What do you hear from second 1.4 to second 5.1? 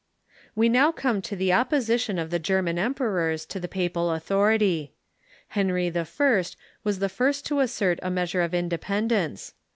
opposition of the German emperors to the papal authority,